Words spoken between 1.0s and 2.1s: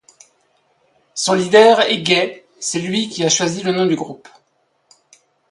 Son leader est